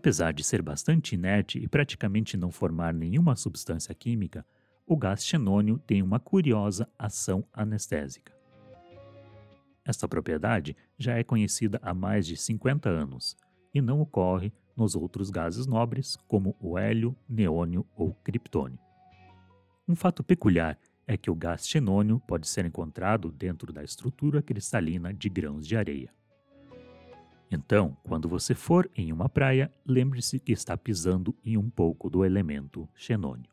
Apesar 0.00 0.32
de 0.32 0.42
ser 0.42 0.62
bastante 0.62 1.14
inerte 1.14 1.58
e 1.58 1.68
praticamente 1.68 2.34
não 2.34 2.50
formar 2.50 2.94
nenhuma 2.94 3.36
substância 3.36 3.94
química, 3.94 4.46
o 4.86 4.96
gás 4.96 5.22
xenônio 5.22 5.78
tem 5.78 6.00
uma 6.00 6.18
curiosa 6.18 6.88
ação 6.98 7.44
anestésica. 7.52 8.32
Esta 9.84 10.08
propriedade 10.08 10.74
já 10.96 11.18
é 11.18 11.22
conhecida 11.22 11.78
há 11.82 11.92
mais 11.92 12.26
de 12.26 12.34
50 12.34 12.88
anos 12.88 13.36
e 13.74 13.82
não 13.82 14.00
ocorre 14.00 14.50
nos 14.74 14.96
outros 14.96 15.28
gases 15.28 15.66
nobres, 15.66 16.16
como 16.26 16.56
o 16.58 16.78
hélio, 16.78 17.14
neônio 17.28 17.86
ou 17.94 18.14
criptônio. 18.24 18.78
Um 19.86 19.94
fato 19.94 20.24
peculiar 20.24 20.78
é 21.06 21.18
que 21.18 21.30
o 21.30 21.34
gás 21.34 21.68
xenônio 21.68 22.20
pode 22.26 22.48
ser 22.48 22.64
encontrado 22.64 23.30
dentro 23.30 23.70
da 23.70 23.84
estrutura 23.84 24.40
cristalina 24.40 25.12
de 25.12 25.28
grãos 25.28 25.68
de 25.68 25.76
areia. 25.76 26.10
Então, 27.50 27.96
quando 28.04 28.28
você 28.28 28.54
for 28.54 28.88
em 28.96 29.12
uma 29.12 29.28
praia, 29.28 29.72
lembre-se 29.84 30.38
que 30.38 30.52
está 30.52 30.76
pisando 30.76 31.34
em 31.44 31.56
um 31.56 31.68
pouco 31.68 32.08
do 32.08 32.24
elemento 32.24 32.88
xenônio. 32.94 33.50